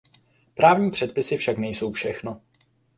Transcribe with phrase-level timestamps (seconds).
[0.53, 2.41] Právní předpisy však nejsou všechno.